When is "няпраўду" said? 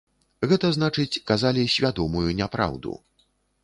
2.43-3.01